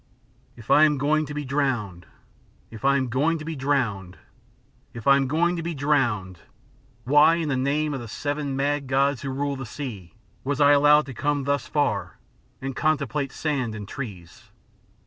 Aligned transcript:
"If 0.55 0.71
I 0.71 0.83
am 0.85 0.97
going 0.97 1.27
to 1.27 1.33
be 1.35 1.45
drowned 1.45 2.07
if 2.71 2.83
I 2.83 2.97
am 2.97 3.07
going 3.07 3.37
to 3.37 3.45
be 3.45 3.55
drowned 3.55 4.17
if 4.95 5.05
I 5.05 5.15
am 5.15 5.27
going 5.27 5.55
to 5.57 5.61
be 5.61 5.75
drowned, 5.75 6.39
why, 7.03 7.35
in 7.35 7.49
the 7.49 7.55
name 7.55 7.93
of 7.93 7.99
the 7.99 8.07
seven 8.07 8.55
mad 8.55 8.87
gods 8.87 9.21
who 9.21 9.29
rule 9.29 9.55
the 9.55 9.63
sea, 9.63 10.15
was 10.43 10.59
I 10.59 10.71
allowed 10.71 11.05
to 11.05 11.13
come 11.13 11.43
thus 11.43 11.67
far 11.67 12.17
and 12.59 12.75
contemplate 12.75 13.31
sand 13.31 13.75
and 13.75 13.87
trees? 13.87 14.49